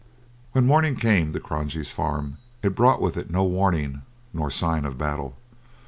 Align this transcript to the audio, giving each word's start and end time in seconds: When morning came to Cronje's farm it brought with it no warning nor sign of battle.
When 0.53 0.65
morning 0.65 0.95
came 0.95 1.31
to 1.31 1.39
Cronje's 1.39 1.91
farm 1.91 2.37
it 2.63 2.73
brought 2.73 3.03
with 3.03 3.17
it 3.17 3.29
no 3.29 3.43
warning 3.43 4.01
nor 4.33 4.49
sign 4.49 4.83
of 4.83 4.97
battle. 4.97 5.37